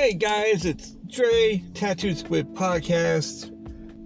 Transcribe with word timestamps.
Hey 0.00 0.14
guys, 0.14 0.64
it's 0.64 0.92
Dre, 1.08 1.60
Tattoo 1.74 2.14
Squid 2.14 2.54
Podcast. 2.54 3.50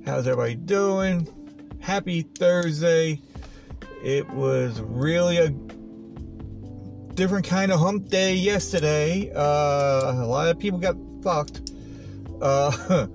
How's 0.07 0.27
everybody 0.27 0.54
doing? 0.54 1.29
Happy 1.80 2.22
Thursday. 2.22 3.21
It 4.02 4.27
was 4.30 4.80
really 4.80 5.36
a 5.36 5.50
different 7.12 7.46
kind 7.46 7.70
of 7.70 7.79
hump 7.79 8.09
day 8.09 8.34
yesterday. 8.34 9.30
Uh, 9.34 10.14
a 10.14 10.25
lot 10.25 10.48
of 10.48 10.59
people 10.59 10.79
got 10.79 10.96
fucked. 11.23 11.73
Uh, 12.40 13.06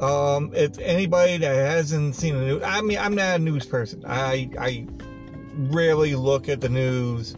um, 0.00 0.50
if 0.52 0.76
anybody 0.80 1.36
that 1.38 1.54
hasn't 1.54 2.16
seen 2.16 2.34
the 2.34 2.40
news, 2.40 2.62
I 2.64 2.80
mean, 2.80 2.98
I'm 2.98 3.14
not 3.14 3.36
a 3.36 3.38
news 3.38 3.66
person. 3.66 4.02
I, 4.04 4.50
I 4.58 4.88
rarely 5.54 6.16
look 6.16 6.48
at 6.48 6.60
the 6.60 6.68
news. 6.70 7.36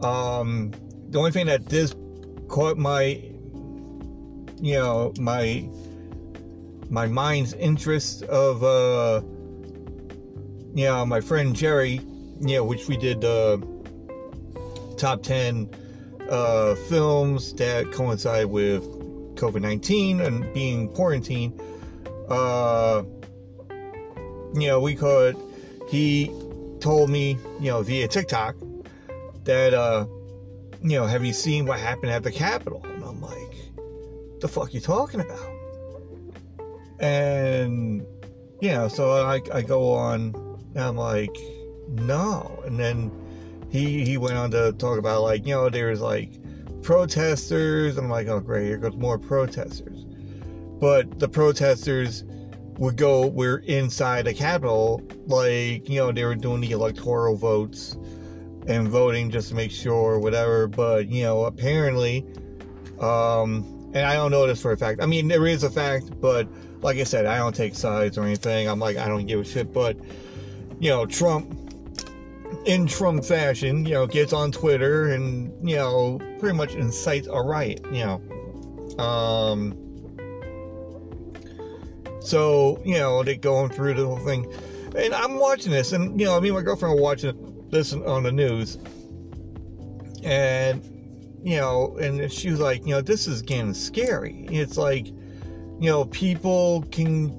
Um, 0.00 0.72
the 1.10 1.18
only 1.18 1.30
thing 1.30 1.44
that 1.44 1.66
this 1.66 1.94
caught 2.48 2.78
my 2.78 3.22
you 4.60 4.74
know 4.74 5.12
my 5.18 5.68
my 6.90 7.06
mind's 7.06 7.52
interest 7.54 8.22
of 8.24 8.62
uh 8.64 9.20
you 10.74 10.84
know 10.84 11.04
my 11.06 11.20
friend 11.20 11.54
Jerry 11.54 12.00
you 12.40 12.56
know 12.56 12.64
which 12.64 12.88
we 12.88 12.96
did 12.96 13.24
uh 13.24 13.58
top 14.96 15.22
10 15.22 15.70
uh 16.28 16.74
films 16.88 17.52
that 17.54 17.92
coincide 17.92 18.46
with 18.46 18.82
COVID-19 19.36 20.20
and 20.20 20.52
being 20.52 20.88
quarantined 20.88 21.60
uh 22.28 23.02
you 24.54 24.66
know 24.66 24.80
we 24.80 24.94
could 24.94 25.36
he 25.88 26.32
told 26.80 27.10
me 27.10 27.38
you 27.60 27.70
know 27.70 27.82
via 27.82 28.08
TikTok 28.08 28.56
that 29.44 29.74
uh 29.74 30.06
you 30.82 30.98
know 30.98 31.06
have 31.06 31.24
you 31.24 31.32
seen 31.32 31.66
what 31.66 31.78
happened 31.78 32.10
at 32.10 32.22
the 32.22 32.32
Capitol 32.32 32.84
the 34.40 34.48
fuck 34.48 34.74
you 34.74 34.80
talking 34.80 35.20
about? 35.20 35.50
And, 37.00 38.04
you 38.60 38.70
know, 38.70 38.88
so 38.88 39.12
I, 39.12 39.40
I 39.52 39.62
go 39.62 39.92
on, 39.92 40.34
and 40.74 40.84
I'm 40.84 40.96
like, 40.96 41.36
no. 41.88 42.62
And 42.64 42.78
then 42.78 43.12
he, 43.70 44.04
he 44.04 44.16
went 44.16 44.36
on 44.36 44.50
to 44.52 44.72
talk 44.72 44.98
about, 44.98 45.22
like, 45.22 45.46
you 45.46 45.54
know, 45.54 45.68
there's 45.68 46.00
like 46.00 46.32
protesters. 46.82 47.96
I'm 47.96 48.08
like, 48.08 48.28
oh, 48.28 48.40
great, 48.40 48.66
here 48.66 48.78
goes 48.78 48.96
more 48.96 49.18
protesters. 49.18 50.04
But 50.80 51.18
the 51.18 51.28
protesters 51.28 52.24
would 52.78 52.96
go, 52.96 53.26
we're 53.26 53.58
inside 53.58 54.26
the 54.26 54.34
Capitol, 54.34 55.02
like, 55.26 55.88
you 55.88 55.98
know, 55.98 56.12
they 56.12 56.24
were 56.24 56.36
doing 56.36 56.60
the 56.60 56.70
electoral 56.70 57.36
votes 57.36 57.96
and 58.68 58.88
voting 58.88 59.30
just 59.30 59.48
to 59.48 59.54
make 59.54 59.72
sure, 59.72 60.18
whatever. 60.18 60.68
But, 60.68 61.08
you 61.08 61.24
know, 61.24 61.44
apparently, 61.44 62.24
um, 63.00 63.77
and 63.92 64.06
I 64.06 64.14
don't 64.14 64.30
know 64.30 64.46
this 64.46 64.60
for 64.60 64.72
a 64.72 64.76
fact. 64.76 65.02
I 65.02 65.06
mean, 65.06 65.28
there 65.28 65.46
is 65.46 65.62
a 65.62 65.70
fact, 65.70 66.20
but 66.20 66.48
like 66.82 66.98
I 66.98 67.04
said, 67.04 67.26
I 67.26 67.38
don't 67.38 67.54
take 67.54 67.74
sides 67.74 68.18
or 68.18 68.24
anything. 68.24 68.68
I'm 68.68 68.78
like, 68.78 68.96
I 68.96 69.08
don't 69.08 69.26
give 69.26 69.40
a 69.40 69.44
shit. 69.44 69.72
But, 69.72 69.96
you 70.78 70.90
know, 70.90 71.06
Trump, 71.06 71.56
in 72.64 72.86
Trump 72.86 73.24
fashion, 73.24 73.84
you 73.86 73.94
know, 73.94 74.06
gets 74.06 74.32
on 74.32 74.52
Twitter 74.52 75.08
and, 75.08 75.52
you 75.68 75.76
know, 75.76 76.18
pretty 76.38 76.56
much 76.56 76.74
incites 76.74 77.28
a 77.30 77.40
riot, 77.40 77.84
you 77.90 78.04
know. 78.04 79.02
Um, 79.02 79.76
so, 82.20 82.80
you 82.84 82.98
know, 82.98 83.22
they're 83.22 83.36
going 83.36 83.70
through 83.70 83.94
the 83.94 84.06
whole 84.06 84.18
thing. 84.18 84.52
And 84.96 85.14
I'm 85.14 85.38
watching 85.38 85.72
this, 85.72 85.92
and, 85.92 86.18
you 86.20 86.26
know, 86.26 86.36
I 86.36 86.40
mean, 86.40 86.54
my 86.54 86.62
girlfriend 86.62 86.94
was 86.94 87.02
watching 87.02 87.66
this 87.70 87.92
on 87.92 88.22
the 88.22 88.32
news. 88.32 88.78
And 90.24 90.82
you 91.48 91.56
know, 91.56 91.96
and 91.96 92.30
she 92.30 92.50
was 92.50 92.60
like, 92.60 92.84
you 92.84 92.90
know, 92.90 93.00
this 93.00 93.26
is 93.26 93.40
getting 93.40 93.72
scary. 93.72 94.46
It's 94.50 94.76
like, 94.76 95.06
you 95.06 95.88
know, 95.88 96.04
people 96.04 96.84
can 96.90 97.32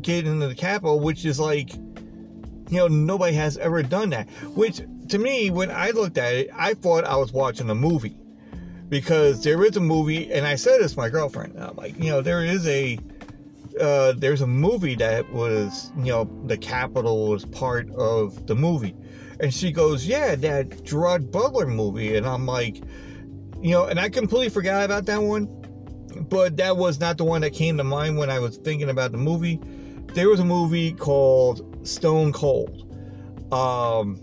get 0.00 0.24
into 0.24 0.46
the 0.46 0.54
Capitol, 0.54 1.00
which 1.00 1.24
is 1.24 1.40
like, 1.40 1.74
you 1.74 2.78
know, 2.78 2.86
nobody 2.86 3.34
has 3.34 3.58
ever 3.58 3.82
done 3.82 4.10
that. 4.10 4.30
Which, 4.54 4.82
to 5.08 5.18
me, 5.18 5.50
when 5.50 5.72
I 5.72 5.90
looked 5.90 6.16
at 6.16 6.32
it, 6.32 6.50
I 6.54 6.74
thought 6.74 7.02
I 7.04 7.16
was 7.16 7.32
watching 7.32 7.70
a 7.70 7.74
movie. 7.74 8.16
Because 8.88 9.42
there 9.42 9.64
is 9.64 9.76
a 9.76 9.80
movie, 9.80 10.32
and 10.32 10.46
I 10.46 10.54
said 10.54 10.80
this 10.80 10.92
to 10.92 10.98
my 11.00 11.08
girlfriend. 11.08 11.58
I'm 11.58 11.74
like, 11.74 11.98
you 11.98 12.10
know, 12.10 12.20
there 12.20 12.44
is 12.44 12.64
a, 12.68 13.00
uh, 13.80 14.12
there's 14.12 14.42
a 14.42 14.46
movie 14.46 14.94
that 14.94 15.28
was, 15.32 15.90
you 15.96 16.12
know, 16.12 16.30
the 16.46 16.56
Capitol 16.56 17.30
was 17.30 17.44
part 17.46 17.90
of 17.94 18.46
the 18.46 18.54
movie. 18.54 18.94
And 19.40 19.52
she 19.52 19.72
goes, 19.72 20.06
yeah, 20.06 20.36
that 20.36 20.84
Gerard 20.84 21.32
Butler 21.32 21.66
movie. 21.66 22.16
And 22.16 22.28
I'm 22.28 22.46
like, 22.46 22.80
you 23.64 23.70
know, 23.70 23.86
and 23.86 23.98
I 23.98 24.10
completely 24.10 24.50
forgot 24.50 24.84
about 24.84 25.06
that 25.06 25.22
one, 25.22 25.46
but 26.28 26.58
that 26.58 26.76
was 26.76 27.00
not 27.00 27.16
the 27.16 27.24
one 27.24 27.40
that 27.40 27.54
came 27.54 27.78
to 27.78 27.84
mind 27.84 28.18
when 28.18 28.28
I 28.28 28.38
was 28.38 28.58
thinking 28.58 28.90
about 28.90 29.10
the 29.10 29.16
movie. 29.16 29.58
There 30.12 30.28
was 30.28 30.38
a 30.38 30.44
movie 30.44 30.92
called 30.92 31.88
Stone 31.88 32.34
Cold. 32.34 32.82
Um, 33.50 34.20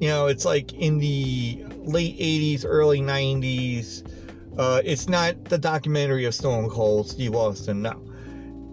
you 0.00 0.08
know, 0.08 0.26
it's 0.26 0.46
like 0.46 0.72
in 0.72 0.96
the 0.96 1.66
late 1.80 2.18
80s, 2.18 2.64
early 2.66 3.00
90s. 3.00 4.10
Uh, 4.58 4.80
it's 4.82 5.06
not 5.06 5.44
the 5.44 5.58
documentary 5.58 6.24
of 6.24 6.34
Stone 6.34 6.70
Cold, 6.70 7.10
Steve 7.10 7.34
Austin, 7.34 7.82
no. 7.82 8.02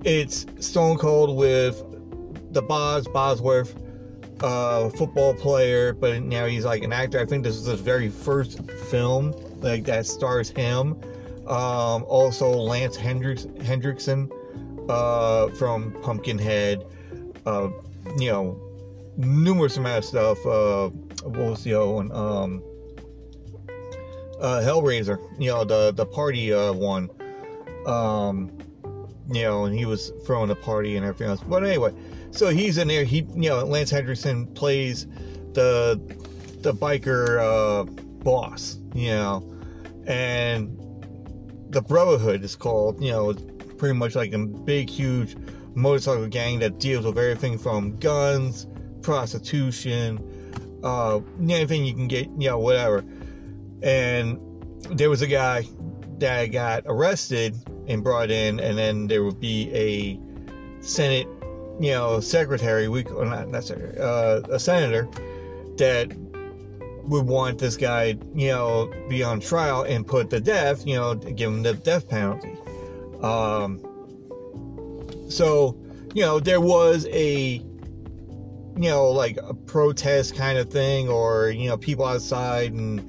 It's 0.05 0.45
Stone 0.61 0.97
Cold 0.97 1.35
with 1.35 1.83
the 2.53 2.61
Boz 2.61 3.05
Bosworth 3.09 3.75
uh, 4.43 4.89
football 4.89 5.33
player, 5.33 5.93
but 5.93 6.21
now 6.21 6.45
he's 6.45 6.65
like 6.65 6.83
an 6.83 6.91
actor. 6.91 7.19
I 7.19 7.25
think 7.25 7.43
this 7.43 7.55
is 7.55 7.65
his 7.65 7.79
very 7.79 8.09
first 8.09 8.69
film 8.89 9.33
like 9.61 9.85
that 9.85 10.05
stars 10.05 10.49
him. 10.49 11.01
Um, 11.47 12.03
also, 12.03 12.49
Lance 12.49 12.95
Hendricks, 12.95 13.45
Hendrickson 13.59 14.29
uh, 14.89 15.47
from 15.55 15.93
Pumpkinhead. 16.01 16.85
Uh, 17.45 17.69
you 18.17 18.31
know, 18.31 18.59
numerous 19.17 19.77
amount 19.77 19.99
of 19.99 20.05
stuff. 20.05 20.45
Uh, 20.45 20.89
what 21.23 21.51
was 21.51 21.63
the 21.63 21.73
other 21.73 21.89
one? 21.89 22.11
Um, 22.11 22.63
uh, 24.41 24.61
Hellraiser. 24.61 25.19
You 25.39 25.51
know, 25.51 25.63
the 25.63 25.93
the 25.93 26.05
party 26.05 26.53
uh, 26.53 26.73
one. 26.73 27.09
Um, 27.87 28.51
you 29.33 29.43
know, 29.43 29.65
and 29.65 29.77
he 29.77 29.85
was 29.85 30.11
throwing 30.25 30.49
a 30.49 30.55
party 30.55 30.95
and 30.95 31.05
everything 31.05 31.27
else. 31.27 31.41
But 31.41 31.63
anyway, 31.63 31.93
so 32.31 32.49
he's 32.49 32.77
in 32.77 32.87
there. 32.87 33.03
He, 33.03 33.27
you 33.35 33.49
know, 33.49 33.63
Lance 33.63 33.89
Henriksen 33.89 34.47
plays 34.47 35.07
the 35.53 35.99
the 36.61 36.73
biker 36.73 37.39
uh, 37.39 37.83
boss, 38.23 38.77
you 38.93 39.09
know, 39.09 39.43
and 40.07 40.77
the 41.69 41.81
Brotherhood 41.81 42.43
is 42.43 42.55
called, 42.55 43.03
you 43.03 43.11
know, 43.11 43.33
pretty 43.77 43.95
much 43.95 44.15
like 44.15 44.33
a 44.33 44.39
big, 44.39 44.89
huge 44.89 45.35
motorcycle 45.75 46.27
gang 46.27 46.59
that 46.59 46.79
deals 46.79 47.05
with 47.05 47.17
everything 47.17 47.57
from 47.57 47.95
guns, 47.97 48.67
prostitution, 49.01 50.19
uh, 50.83 51.19
anything 51.41 51.83
you 51.83 51.93
can 51.93 52.07
get, 52.07 52.27
you 52.37 52.49
know, 52.49 52.59
whatever. 52.59 53.03
And 53.81 54.39
there 54.91 55.09
was 55.09 55.21
a 55.21 55.27
guy 55.27 55.65
that 56.19 56.45
got 56.47 56.83
arrested 56.85 57.55
and 57.87 58.03
brought 58.03 58.31
in, 58.31 58.59
and 58.59 58.77
then 58.77 59.07
there 59.07 59.23
would 59.23 59.39
be 59.39 59.69
a 59.73 60.19
Senate, 60.83 61.27
you 61.79 61.91
know, 61.91 62.19
secretary, 62.19 62.87
we 62.87 63.03
or 63.05 63.25
not, 63.25 63.63
secretary, 63.63 63.97
uh, 63.99 64.41
a 64.49 64.59
senator 64.59 65.07
that 65.77 66.15
would 67.03 67.25
want 67.25 67.59
this 67.59 67.75
guy, 67.75 68.17
you 68.33 68.47
know, 68.47 68.91
be 69.09 69.23
on 69.23 69.39
trial 69.39 69.83
and 69.83 70.07
put 70.07 70.29
to 70.29 70.39
death, 70.39 70.87
you 70.87 70.95
know, 70.95 71.15
give 71.15 71.51
him 71.51 71.63
the 71.63 71.73
death 71.73 72.07
penalty. 72.07 72.55
Um, 73.21 73.81
so, 75.29 75.77
you 76.13 76.21
know, 76.21 76.39
there 76.39 76.61
was 76.61 77.07
a, 77.11 77.61
you 78.75 78.89
know, 78.89 79.09
like 79.09 79.37
a 79.41 79.53
protest 79.53 80.35
kind 80.35 80.57
of 80.57 80.69
thing, 80.69 81.09
or, 81.09 81.49
you 81.49 81.67
know, 81.67 81.77
people 81.77 82.05
outside, 82.05 82.71
and, 82.71 83.01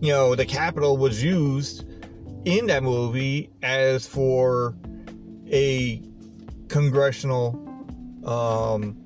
you 0.00 0.12
know, 0.12 0.34
the 0.34 0.46
Capitol 0.46 0.96
was 0.96 1.22
used 1.22 1.84
in 2.44 2.66
that 2.66 2.82
movie 2.82 3.50
as 3.62 4.06
for 4.06 4.74
a 5.50 6.02
congressional, 6.68 7.54
um, 8.24 8.96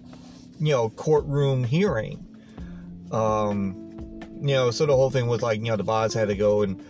you 0.61 0.73
know, 0.73 0.91
courtroom 0.91 1.65
hearing. 1.65 2.25
Um, 3.11 4.21
you 4.41 4.55
know, 4.55 4.71
so 4.71 4.87
the 4.87 4.95
whole 4.95 5.11
thing 5.11 5.27
was 5.27 5.43
like, 5.43 5.59
you 5.59 5.67
know, 5.67 5.77
the 5.77 5.85
boss 5.85 6.13
had 6.13 6.29
to 6.29 6.37
go 6.37 6.63
and 6.63 6.83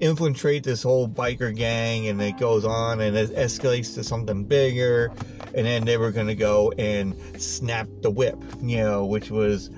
infiltrate 0.00 0.64
this 0.64 0.82
whole 0.82 1.08
biker 1.08 1.54
gang, 1.54 2.08
and 2.08 2.20
it 2.20 2.38
goes 2.38 2.64
on 2.64 3.00
and 3.00 3.16
it 3.16 3.30
escalates 3.34 3.94
to 3.94 4.04
something 4.04 4.44
bigger, 4.44 5.12
and 5.54 5.66
then 5.66 5.84
they 5.84 5.96
were 5.96 6.12
to 6.26 6.34
go 6.34 6.72
and 6.78 7.14
snap 7.40 7.88
the 8.02 8.10
whip, 8.10 8.36
you 8.60 8.78
know, 8.78 9.04
which 9.04 9.30
was 9.30 9.70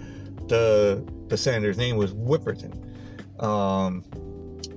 the 0.48 1.04
the 1.28 1.36
senator's 1.36 1.78
name 1.78 1.96
was 1.96 2.12
Whipperton. 2.14 2.72
Um, 3.42 4.04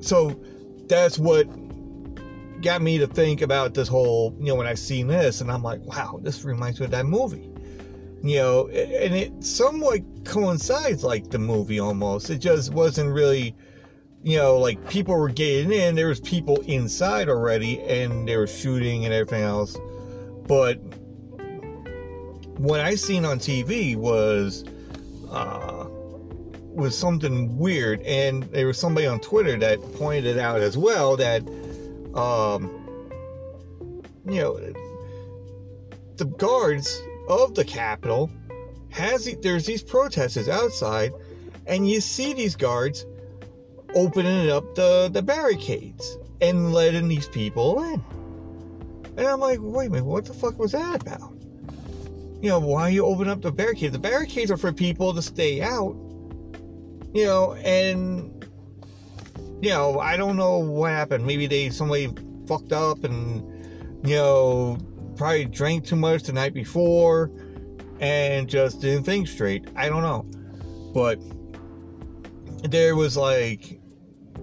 so 0.02 0.40
that's 0.88 1.18
what 1.18 1.48
got 2.62 2.82
me 2.82 2.98
to 2.98 3.08
think 3.08 3.42
about 3.42 3.74
this 3.74 3.88
whole, 3.88 4.36
you 4.40 4.48
know, 4.48 4.56
when 4.56 4.68
I 4.68 4.74
seen 4.74 5.08
this, 5.08 5.42
and 5.42 5.52
I'm 5.52 5.64
like, 5.64 5.82
wow, 5.82 6.20
this 6.22 6.44
reminds 6.44 6.80
me 6.80 6.86
of 6.86 6.92
that 6.92 7.06
movie. 7.06 7.52
You 8.24 8.38
know, 8.38 8.68
and 8.70 9.16
it 9.16 9.44
somewhat 9.44 10.02
coincides 10.26 11.04
like 11.04 11.30
the 11.30 11.38
movie 11.38 11.80
almost. 11.80 12.30
It 12.30 12.40
just 12.40 12.74
wasn't 12.74 13.14
really 13.14 13.56
you 14.24 14.38
know, 14.38 14.58
like 14.58 14.90
people 14.90 15.16
were 15.16 15.30
getting 15.30 15.72
in, 15.72 15.96
there 15.96 16.08
was 16.08 16.20
people 16.20 16.60
inside 16.62 17.30
already, 17.30 17.80
and 17.84 18.28
they 18.28 18.36
were 18.36 18.48
shooting 18.48 19.06
and 19.06 19.14
everything 19.14 19.44
else. 19.44 19.78
But 20.48 20.76
what 22.58 22.80
I 22.80 22.96
seen 22.96 23.24
on 23.26 23.40
TV 23.40 23.96
was 23.96 24.66
uh, 25.30 25.77
was 26.78 26.98
something 26.98 27.58
weird, 27.58 28.02
and 28.02 28.44
there 28.44 28.68
was 28.68 28.78
somebody 28.78 29.08
on 29.08 29.20
Twitter 29.20 29.58
that 29.58 29.82
pointed 29.96 30.38
it 30.38 30.40
out 30.40 30.62
as 30.62 30.78
well 30.78 31.18
that 31.18 31.42
um, 32.14 32.70
you 34.26 34.40
know 34.40 34.60
the 36.18 36.26
guards 36.26 37.02
of 37.30 37.56
the 37.56 37.66
Capitol 37.66 38.30
has 38.92 39.26
there's 39.42 39.66
these 39.66 39.84
protesters 39.84 40.48
outside, 40.48 41.12
and 41.66 41.90
you 41.90 42.00
see 42.00 42.34
these 42.34 42.56
guards 42.56 43.06
opening 43.96 44.50
up 44.52 44.76
the, 44.76 45.10
the 45.12 45.22
barricades 45.22 46.18
and 46.42 46.74
letting 46.74 47.08
these 47.08 47.28
people 47.28 47.84
in. 47.84 48.04
And 49.18 49.28
I'm 49.28 49.40
like, 49.40 49.60
wait 49.62 49.88
a 49.88 49.90
minute, 49.90 50.06
what 50.06 50.26
the 50.26 50.34
fuck 50.34 50.60
was 50.60 50.74
that 50.74 51.02
about? 51.02 51.34
You 52.42 52.50
know, 52.50 52.60
why 52.60 52.90
you 52.90 53.04
open 53.04 53.28
up 53.28 53.42
the 53.42 53.52
barricades? 53.52 53.94
The 53.94 54.00
barricades 54.00 54.52
are 54.52 54.58
for 54.58 54.72
people 54.72 55.14
to 55.14 55.22
stay 55.22 55.62
out. 55.62 55.96
You 57.18 57.26
know, 57.26 57.56
and 57.56 58.46
you 59.60 59.72
know, 59.72 60.00
I 60.00 60.18
don't 60.18 60.38
know 60.38 60.60
what 60.60 60.92
happened. 60.92 61.26
Maybe 61.26 61.48
they 61.48 61.72
somebody 61.72 62.14
fucked 62.46 62.72
up 62.72 63.04
and 63.04 63.42
you 64.08 64.18
know 64.18 64.78
probably 65.16 65.46
drank 65.46 65.84
too 65.84 65.96
much 65.96 66.22
the 66.22 66.34
night 66.34 66.54
before 66.54 67.32
and 68.00 68.48
just 68.48 68.82
didn't 68.82 69.06
think 69.06 69.28
straight. 69.28 69.68
I 69.76 69.90
don't 69.90 70.04
know. 70.04 70.28
But 70.94 71.20
there 72.70 72.96
was 72.96 73.18
like 73.18 73.80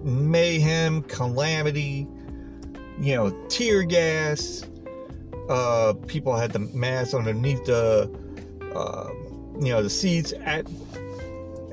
mayhem, 0.03 1.03
calamity, 1.03 2.05
you 2.99 3.15
know, 3.15 3.29
tear 3.47 3.83
gas. 3.83 4.65
Uh, 5.47 5.93
people 6.07 6.35
had 6.35 6.51
the 6.51 6.59
mass 6.59 7.13
underneath 7.13 7.63
the, 7.63 8.13
uh, 8.75 9.09
you 9.61 9.71
know, 9.71 9.81
the 9.81 9.89
seats 9.89 10.33
at 10.43 10.67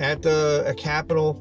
at 0.02 0.20
the 0.22 0.64
at 0.66 0.76
Capitol, 0.76 1.34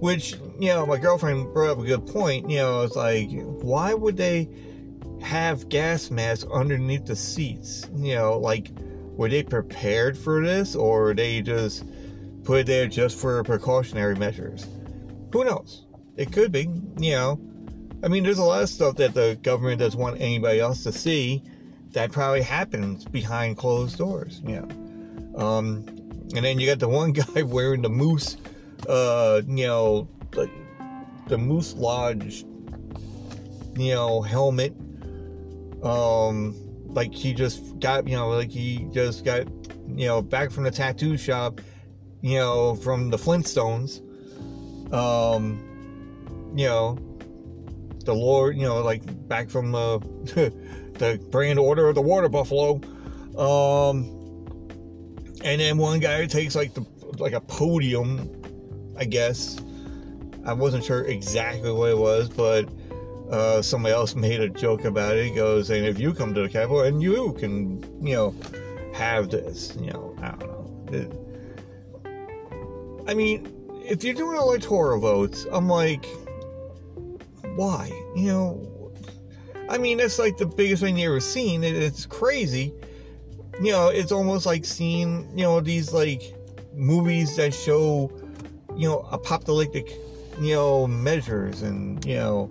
which 0.00 0.34
you 0.58 0.68
know, 0.68 0.84
my 0.86 0.98
girlfriend 0.98 1.52
brought 1.52 1.70
up 1.70 1.78
a 1.78 1.84
good 1.84 2.06
point. 2.06 2.50
You 2.50 2.58
know, 2.58 2.82
it's 2.82 2.96
like, 2.96 3.30
why 3.30 3.94
would 3.94 4.16
they 4.16 4.48
have 5.22 5.68
gas 5.68 6.10
masks 6.10 6.44
underneath 6.52 7.06
the 7.06 7.14
seats? 7.14 7.88
You 7.94 8.16
know, 8.16 8.38
like, 8.38 8.70
were 9.16 9.28
they 9.28 9.42
prepared 9.42 10.18
for 10.18 10.44
this, 10.44 10.74
or 10.74 11.14
they 11.14 11.42
just 11.42 11.84
put 12.44 12.60
it 12.60 12.66
there 12.66 12.88
just 12.88 13.18
for 13.18 13.42
precautionary 13.44 14.16
measures? 14.16 14.66
Who 15.32 15.44
knows? 15.44 15.84
It 16.16 16.32
could 16.32 16.50
be, 16.50 16.68
you 16.98 17.12
know. 17.12 17.40
I 18.02 18.08
mean, 18.08 18.22
there's 18.24 18.38
a 18.38 18.44
lot 18.44 18.62
of 18.62 18.68
stuff 18.68 18.96
that 18.96 19.14
the 19.14 19.38
government 19.42 19.80
doesn't 19.80 19.98
want 19.98 20.20
anybody 20.20 20.60
else 20.60 20.82
to 20.84 20.92
see 20.92 21.42
that 21.92 22.12
probably 22.12 22.42
happens 22.42 23.04
behind 23.04 23.56
closed 23.56 23.98
doors, 23.98 24.40
you 24.44 24.60
know. 24.60 25.40
Um, 25.44 25.84
and 26.34 26.44
then 26.44 26.60
you 26.60 26.66
got 26.66 26.78
the 26.78 26.88
one 26.88 27.12
guy 27.34 27.42
wearing 27.42 27.82
the 27.82 27.88
moose, 27.88 28.36
uh, 28.88 29.42
you 29.46 29.66
know, 29.66 30.08
the, 30.32 30.50
the 31.26 31.38
Moose 31.38 31.74
Lodge, 31.74 32.44
you 33.76 33.94
know, 33.94 34.22
helmet. 34.22 34.74
Um, 35.82 36.54
like 36.86 37.14
he 37.14 37.32
just 37.32 37.78
got, 37.78 38.08
you 38.08 38.16
know, 38.16 38.28
like 38.30 38.50
he 38.50 38.88
just 38.92 39.24
got, 39.24 39.46
you 39.86 40.06
know, 40.06 40.22
back 40.22 40.50
from 40.50 40.64
the 40.64 40.70
tattoo 40.70 41.16
shop, 41.16 41.60
you 42.20 42.38
know, 42.38 42.74
from 42.74 43.10
the 43.10 43.16
Flintstones. 43.16 44.02
Um, 44.92 45.64
you 46.56 46.66
know, 46.66 46.98
the 48.04 48.14
Lord, 48.14 48.56
you 48.56 48.62
know, 48.62 48.80
like 48.82 49.28
back 49.28 49.50
from 49.50 49.72
the 49.72 49.98
the 50.98 51.20
brand 51.30 51.58
order 51.58 51.88
of 51.88 51.94
the 51.94 52.02
water 52.02 52.28
buffalo. 52.28 52.80
Um, 53.36 54.17
and 55.44 55.60
then 55.60 55.78
one 55.78 56.00
guy 56.00 56.26
takes 56.26 56.54
like 56.54 56.74
the 56.74 56.84
like 57.18 57.32
a 57.32 57.40
podium, 57.40 58.30
I 58.96 59.04
guess. 59.04 59.58
I 60.44 60.52
wasn't 60.52 60.84
sure 60.84 61.04
exactly 61.04 61.70
what 61.72 61.90
it 61.90 61.98
was, 61.98 62.28
but 62.28 62.68
uh, 63.30 63.60
somebody 63.60 63.94
else 63.94 64.14
made 64.14 64.40
a 64.40 64.48
joke 64.48 64.84
about 64.84 65.16
it. 65.16 65.26
He 65.26 65.34
goes, 65.34 65.70
and 65.70 65.84
if 65.84 65.98
you 65.98 66.14
come 66.14 66.32
to 66.34 66.42
the 66.42 66.48
Capitol 66.48 66.82
and 66.82 67.02
you 67.02 67.34
can, 67.38 67.82
you 68.04 68.14
know, 68.14 68.34
have 68.94 69.28
this, 69.30 69.76
you 69.78 69.90
know, 69.90 70.16
I 70.22 70.30
don't 70.30 70.40
know. 70.40 70.98
It, 70.98 71.12
I 73.06 73.14
mean, 73.14 73.52
if 73.84 74.04
you're 74.04 74.14
doing 74.14 74.36
electoral 74.36 75.00
votes, 75.00 75.46
I'm 75.50 75.68
like, 75.68 76.06
why? 77.56 77.90
You 78.14 78.26
know, 78.26 78.92
I 79.68 79.78
mean, 79.78 79.98
that's 79.98 80.18
like 80.18 80.36
the 80.36 80.46
biggest 80.46 80.82
thing 80.82 80.96
you 80.96 81.08
ever 81.10 81.20
seen. 81.20 81.64
It, 81.64 81.76
it's 81.76 82.06
crazy. 82.06 82.72
You 83.60 83.72
know, 83.72 83.88
it's 83.88 84.12
almost 84.12 84.46
like 84.46 84.64
seeing, 84.64 85.28
you 85.36 85.44
know, 85.44 85.60
these 85.60 85.92
like 85.92 86.22
movies 86.74 87.36
that 87.36 87.52
show, 87.52 88.10
you 88.76 88.88
know, 88.88 89.00
apocalyptic, 89.10 89.90
you 90.38 90.54
know, 90.54 90.86
measures 90.86 91.62
and, 91.62 92.04
you 92.04 92.14
know, 92.14 92.50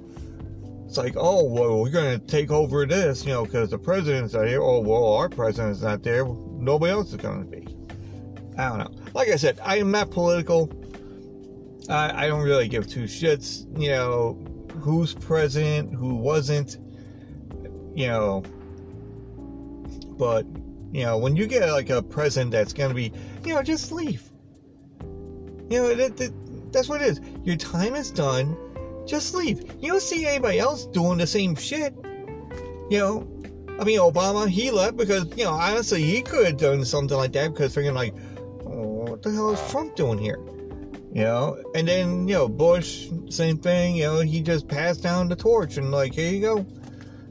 it's 0.85 0.97
like, 0.97 1.15
oh, 1.17 1.43
well, 1.43 1.81
we're 1.81 1.89
going 1.89 2.19
to 2.19 2.25
take 2.27 2.51
over 2.51 2.85
this, 2.85 3.25
you 3.25 3.31
know, 3.33 3.45
because 3.45 3.69
the 3.69 3.77
president's 3.77 4.33
not 4.33 4.47
here. 4.47 4.61
Oh, 4.61 4.79
well, 4.79 5.13
our 5.13 5.27
president's 5.29 5.81
not 5.81 6.01
there. 6.03 6.25
Nobody 6.25 6.91
else 6.91 7.09
is 7.09 7.17
going 7.17 7.43
to 7.43 7.45
be. 7.45 7.67
I 8.57 8.69
don't 8.69 8.77
know. 8.79 8.91
Like 9.13 9.29
I 9.29 9.35
said, 9.35 9.59
I 9.63 9.77
am 9.77 9.91
not 9.91 10.11
political. 10.11 10.71
I, 11.89 12.25
I 12.25 12.27
don't 12.27 12.41
really 12.41 12.67
give 12.67 12.87
two 12.87 13.03
shits, 13.03 13.65
you 13.79 13.89
know, 13.89 14.33
who's 14.79 15.13
president, 15.13 15.93
who 15.93 16.15
wasn't, 16.15 16.77
you 17.93 18.07
know. 18.07 18.43
But, 20.17 20.45
you 20.91 21.03
know, 21.03 21.17
when 21.17 21.35
you 21.35 21.47
get 21.47 21.69
like 21.71 21.89
a 21.89 22.01
present 22.01 22.51
that's 22.51 22.73
going 22.73 22.89
to 22.89 22.95
be, 22.95 23.11
you 23.45 23.53
know, 23.53 23.61
just 23.61 23.91
leave. 23.91 24.29
You 25.69 25.81
know, 25.81 25.95
that, 25.95 26.17
that, 26.17 26.71
that's 26.71 26.87
what 26.87 27.01
it 27.01 27.07
is. 27.07 27.21
Your 27.43 27.57
time 27.57 27.95
is 27.95 28.11
done. 28.11 28.57
Just 29.05 29.33
leave. 29.35 29.59
You 29.79 29.91
don't 29.91 30.01
see 30.01 30.25
anybody 30.25 30.59
else 30.59 30.85
doing 30.87 31.17
the 31.17 31.27
same 31.27 31.55
shit. 31.55 31.93
You 32.89 32.99
know, 32.99 33.27
I 33.79 33.83
mean, 33.83 33.99
Obama, 33.99 34.47
he 34.47 34.71
left 34.71 34.97
because, 34.97 35.25
you 35.37 35.43
know, 35.43 35.53
honestly, 35.53 36.03
he 36.03 36.21
could 36.21 36.45
have 36.45 36.57
done 36.57 36.85
something 36.85 37.17
like 37.17 37.33
that 37.33 37.53
because 37.53 37.75
thinking, 37.75 37.93
like, 37.93 38.13
oh, 38.65 39.05
what 39.09 39.21
the 39.23 39.31
hell 39.31 39.51
is 39.51 39.71
Trump 39.71 39.95
doing 39.95 40.17
here? 40.17 40.39
you 41.17 41.23
know 41.23 41.57
and 41.73 41.87
then 41.87 42.27
you 42.27 42.35
know 42.35 42.47
bush 42.47 43.07
same 43.29 43.57
thing 43.57 43.95
you 43.95 44.03
know 44.03 44.19
he 44.19 44.39
just 44.39 44.67
passed 44.67 45.01
down 45.01 45.27
the 45.27 45.35
torch 45.35 45.77
and 45.77 45.89
like 45.91 46.13
here 46.13 46.31
you 46.31 46.41
go 46.41 46.65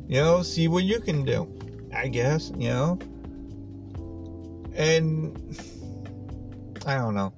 you 0.08 0.20
know 0.20 0.42
see 0.42 0.66
what 0.66 0.82
you 0.82 0.98
can 0.98 1.24
do 1.24 1.46
i 1.94 2.08
guess 2.08 2.50
you 2.56 2.68
know 2.68 2.98
and 4.76 5.58
i 6.86 6.94
don't 6.94 7.14
know. 7.14 7.32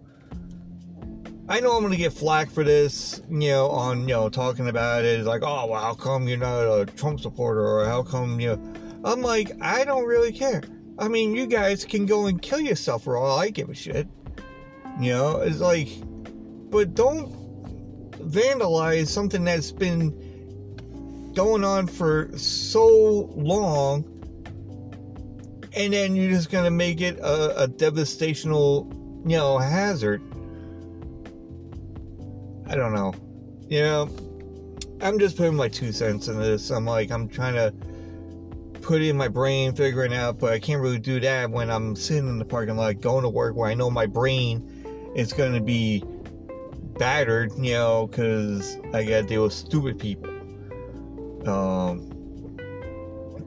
I 1.49 1.61
know 1.61 1.77
i'm 1.77 1.83
gonna 1.83 1.97
get 1.97 2.13
flack 2.13 2.51
for 2.51 2.63
this 2.63 3.23
you 3.31 3.51
know 3.51 3.71
on 3.71 4.01
you 4.03 4.15
know 4.15 4.29
talking 4.29 4.69
about 4.69 5.05
it 5.05 5.25
like 5.25 5.43
oh 5.43 5.67
well 5.67 5.81
how 5.81 5.95
come 5.95 6.29
you're 6.29 6.37
not 6.37 6.65
a 6.65 6.85
trump 6.85 7.21
supporter? 7.21 7.67
Or 7.67 7.87
how 7.87 8.03
come 8.03 8.39
you 8.39 8.57
know? 8.57 8.75
I'm 9.05 9.23
like 9.23 9.53
i 9.63 9.85
don't 9.85 10.05
really 10.05 10.33
care. 10.33 10.63
I 10.99 11.09
mean 11.09 11.35
you 11.35 11.47
guys 11.47 11.85
can 11.85 12.05
go 12.05 12.27
and 12.27 12.43
kill 12.43 12.61
yourself 12.61 13.05
for 13.05 13.17
all 13.17 13.39
i 13.39 13.49
give 13.49 13.71
a 13.71 13.75
shit. 13.75 14.07
You 15.01 15.13
know 15.13 15.39
it's 15.39 15.61
like 15.61 15.89
but 16.71 16.95
don't 16.95 17.33
vandalize 18.19 19.07
something 19.07 19.45
that's 19.45 19.73
been 19.73 21.33
going 21.35 21.65
on 21.65 21.87
for 21.87 22.31
so 22.37 23.31
long 23.35 24.18
and 25.79 25.93
then 25.93 26.15
you're 26.15 26.31
just 26.31 26.51
gonna 26.51 26.71
make 26.71 27.01
it 27.01 27.19
a, 27.21 27.65
a 27.65 27.69
devastational 27.69 28.93
you 29.25 29.37
know 29.37 29.59
hazard. 29.59 30.23
I 32.67 32.75
don't 32.75 32.95
know. 32.95 33.15
You 33.69 33.81
know 33.81 34.11
i'm 35.01 35.17
just 35.17 35.37
putting 35.37 35.55
my 35.55 35.69
two 35.69 35.93
cents 35.93 36.27
in 36.27 36.41
this. 36.41 36.71
I'm 36.71 36.85
like 36.85 37.13
i'm 37.13 37.29
trying 37.29 37.55
to 37.55 37.73
put 38.81 39.01
in 39.01 39.17
my 39.17 39.29
brain 39.29 39.75
figuring 39.75 40.15
out 40.15 40.39
but 40.39 40.53
i 40.53 40.59
can't 40.59 40.81
really 40.81 40.99
do 40.99 41.21
that 41.21 41.51
when 41.51 41.71
i'm 41.71 41.95
sitting 41.95 42.29
in 42.29 42.39
the 42.39 42.45
parking 42.45 42.77
lot 42.77 43.01
going 43.01 43.23
to 43.23 43.29
work 43.29 43.55
where 43.55 43.69
i 43.69 43.75
know 43.75 43.91
my 43.91 44.07
brain 44.07 45.13
is 45.15 45.33
going 45.33 45.53
to 45.53 45.61
be 45.61 46.03
battered, 46.99 47.53
you 47.57 47.73
know, 47.73 48.07
because 48.07 48.77
I 48.93 49.05
got 49.05 49.21
to 49.21 49.23
deal 49.23 49.45
with 49.45 49.53
stupid 49.53 49.99
people. 49.99 50.29
Um, 51.49 52.08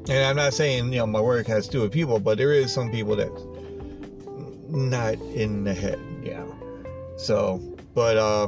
and 0.10 0.26
I'm 0.26 0.36
not 0.36 0.54
saying, 0.54 0.92
you 0.92 1.00
know, 1.00 1.08
my 1.08 1.22
work 1.22 1.48
has 1.48 1.66
stupid 1.66 1.92
people, 1.92 2.20
but 2.20 2.38
there 2.38 2.54
is 2.54 2.74
some 2.74 2.92
people 2.92 3.16
that's 3.16 3.42
not 4.70 5.16
in 5.16 5.64
the 5.64 5.74
head, 5.74 6.00
yeah. 6.24 6.46
So, 7.18 7.60
but, 7.94 8.18
uh, 8.18 8.48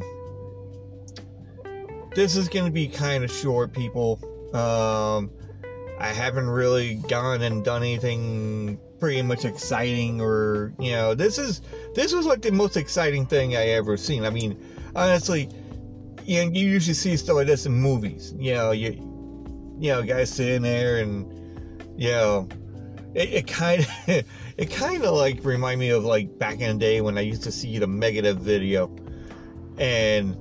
this 2.15 2.35
is 2.35 2.47
going 2.47 2.65
to 2.65 2.71
be 2.71 2.87
kind 2.87 3.23
of 3.23 3.31
short, 3.31 3.73
people. 3.73 4.19
Um, 4.53 5.31
I 5.99 6.07
haven't 6.07 6.49
really 6.49 6.95
gone 6.95 7.41
and 7.41 7.63
done 7.63 7.81
anything 7.81 8.79
pretty 8.99 9.21
much 9.21 9.43
exciting 9.43 10.21
or 10.21 10.71
you 10.79 10.91
know 10.91 11.13
this 11.13 11.37
is 11.37 11.61
this 11.93 12.13
was 12.13 12.25
like 12.25 12.41
the 12.41 12.49
most 12.49 12.77
exciting 12.77 13.25
thing 13.25 13.53
i 13.53 13.67
ever 13.67 13.97
seen 13.97 14.23
i 14.23 14.29
mean 14.29 14.57
honestly, 14.95 15.49
you, 16.25 16.45
know, 16.45 16.51
you 16.51 16.69
usually 16.69 16.93
see 16.93 17.17
stuff 17.17 17.35
like 17.35 17.47
this 17.47 17.65
in 17.65 17.73
movies. 17.73 18.33
You 18.37 18.53
know, 18.55 18.71
you 18.71 18.91
you 19.79 19.91
know, 19.91 20.03
guys 20.03 20.29
sitting 20.29 20.61
there 20.61 20.99
and 20.99 21.25
you 21.97 22.11
know, 22.11 22.47
it 23.15 23.47
kind 23.47 23.81
of 23.81 23.87
it 24.57 24.71
kind 24.71 25.03
of 25.03 25.15
like 25.15 25.43
remind 25.43 25.79
me 25.79 25.89
of 25.89 26.03
like 26.03 26.37
back 26.37 26.59
in 26.59 26.77
the 26.77 26.79
day 26.79 27.01
when 27.01 27.17
I 27.17 27.21
used 27.21 27.43
to 27.43 27.51
see 27.51 27.77
the 27.77 27.85
Megadeth 27.85 28.37
video, 28.37 28.93
and 29.77 30.37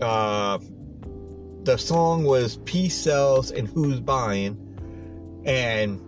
uh, 0.00 0.58
the 1.62 1.76
song 1.76 2.24
was 2.24 2.58
"Peace 2.64 2.96
Sells" 2.96 3.50
and 3.50 3.68
"Who's 3.68 4.00
Buying," 4.00 4.58
and 5.44 6.00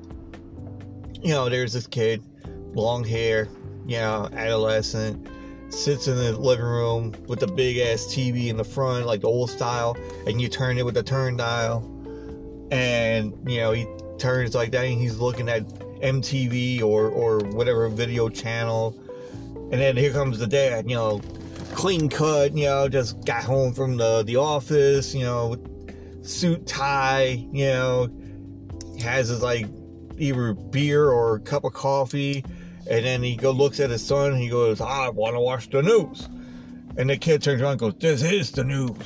you 1.23 1.30
know, 1.30 1.49
there's 1.49 1.73
this 1.73 1.87
kid, 1.87 2.23
long 2.75 3.02
hair, 3.02 3.49
you 3.87 3.99
know, 3.99 4.28
adolescent, 4.33 5.26
sits 5.71 6.06
in 6.09 6.16
the 6.16 6.33
living 6.38 6.64
room 6.64 7.14
with 7.26 7.40
the 7.40 7.47
big 7.47 7.78
ass 7.78 8.06
TV 8.06 8.49
in 8.49 8.56
the 8.56 8.64
front, 8.64 9.06
like 9.06 9.23
the 9.23 9.28
old 9.28 9.50
style, 9.50 9.97
and 10.26 10.40
you 10.40 10.49
turn 10.49 10.78
it 10.78 10.85
with 10.85 10.95
the 10.95 11.02
turn 11.02 11.37
dial, 11.37 11.80
and 12.71 13.33
you 13.50 13.61
know 13.61 13.73
he 13.73 13.87
turns 14.18 14.54
like 14.54 14.70
that, 14.73 14.85
and 14.85 15.00
he's 15.00 15.18
looking 15.18 15.49
at 15.49 15.66
MTV 16.00 16.82
or 16.82 17.08
or 17.08 17.38
whatever 17.50 17.88
video 17.88 18.28
channel, 18.28 18.96
and 19.70 19.80
then 19.80 19.96
here 19.96 20.12
comes 20.12 20.38
the 20.38 20.46
dad, 20.46 20.88
you 20.88 20.96
know, 20.96 21.20
clean 21.75 22.08
cut, 22.08 22.56
you 22.56 22.64
know, 22.64 22.88
just 22.88 23.25
got 23.25 23.42
home 23.42 23.73
from 23.73 23.96
the 23.96 24.23
the 24.25 24.37
office, 24.37 25.14
you 25.14 25.25
know, 25.25 25.56
suit 26.23 26.66
tie, 26.66 27.46
you 27.52 27.66
know, 27.66 28.08
has 29.00 29.28
his 29.28 29.42
like 29.42 29.66
either 30.18 30.54
beer 30.54 31.11
or 31.11 31.38
cup 31.40 31.64
of 31.64 31.73
coffee, 31.73 32.44
and 32.88 33.04
then 33.04 33.23
he 33.23 33.37
go 33.37 33.50
looks 33.50 33.80
at 33.80 33.90
his 33.90 34.04
son 34.04 34.37
he 34.37 34.49
goes, 34.49 34.80
I 34.80 35.08
want 35.08 35.35
to 35.35 35.40
watch 35.40 35.70
the 35.70 35.82
news. 35.82 36.28
And 36.99 37.11
the 37.11 37.16
kid 37.18 37.42
turns 37.42 37.61
around 37.61 37.73
and 37.73 37.80
goes, 37.80 37.94
This 37.99 38.23
is 38.23 38.50
the 38.52 38.64
news. 38.64 38.96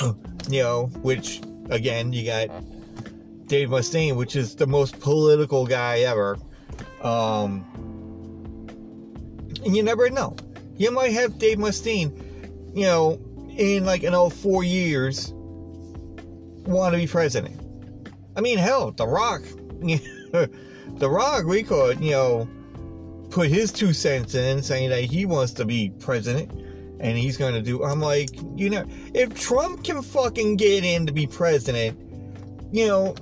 you 0.48 0.62
know, 0.62 0.86
which 1.02 1.40
again, 1.70 2.12
you 2.12 2.24
got 2.24 2.48
Dave 3.46 3.68
Mustaine, 3.68 4.16
which 4.16 4.36
is 4.36 4.56
the 4.56 4.66
most 4.66 5.00
political 5.00 5.66
guy 5.66 6.00
ever. 6.00 6.38
Um, 7.02 7.64
and 9.64 9.76
you 9.76 9.82
never 9.82 10.10
know. 10.10 10.36
You 10.76 10.90
might 10.90 11.12
have 11.12 11.38
Dave 11.38 11.58
Mustaine, 11.58 12.12
you 12.76 12.84
know, 12.84 13.20
in 13.56 13.84
like, 13.84 14.02
you 14.02 14.10
know, 14.10 14.28
four 14.28 14.64
years, 14.64 15.32
want 16.66 16.92
to 16.92 16.98
be 16.98 17.06
president. 17.06 17.60
I 18.36 18.40
mean, 18.40 18.58
hell, 18.58 18.90
The 18.90 19.06
Rock, 19.06 19.42
The 19.80 21.10
Rock, 21.10 21.44
we 21.44 21.62
could, 21.62 22.00
you 22.00 22.10
know, 22.10 22.48
put 23.30 23.48
his 23.48 23.72
two 23.72 23.92
cents 23.92 24.34
in 24.34 24.62
saying 24.62 24.90
that 24.90 25.04
he 25.04 25.24
wants 25.24 25.52
to 25.52 25.64
be 25.64 25.90
president 26.00 26.50
and 27.00 27.18
he's 27.18 27.36
going 27.36 27.54
to 27.54 27.62
do. 27.62 27.84
I'm 27.84 28.00
like, 28.00 28.30
you 28.56 28.70
know, 28.70 28.84
if 29.14 29.38
Trump 29.38 29.84
can 29.84 30.02
fucking 30.02 30.56
get 30.56 30.84
in 30.84 31.06
to 31.06 31.12
be 31.12 31.26
president, 31.26 31.98
you 32.72 32.86
know, 32.86 33.14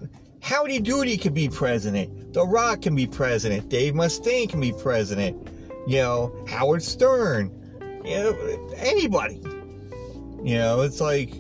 Howdy 0.45 0.81
Doody 0.81 1.17
can 1.17 1.33
be 1.33 1.49
president. 1.49 2.35
The 2.35 2.47
Rock 2.47 2.83
can 2.83 2.95
be 2.95 3.07
president. 3.07 3.71
Dave 3.71 3.95
Mustaine 3.95 4.47
can 4.47 4.61
be 4.61 4.73
president. 4.73 5.49
You 5.87 5.97
know, 5.97 6.45
Howard 6.47 6.83
Stern. 6.83 7.51
You 8.05 8.19
know, 8.19 8.75
anybody. 8.77 9.41
You 10.43 10.59
know, 10.59 10.83
it's 10.83 11.01
like, 11.01 11.31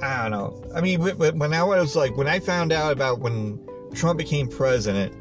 I 0.00 0.22
don't 0.22 0.30
know. 0.30 0.62
I 0.72 0.80
mean, 0.80 1.00
when 1.00 1.52
I 1.52 1.64
was 1.64 1.96
like, 1.96 2.16
when 2.16 2.28
I 2.28 2.38
found 2.38 2.70
out 2.70 2.92
about 2.92 3.18
when 3.18 3.58
Trump 3.92 4.18
became 4.18 4.46
president 4.46 5.12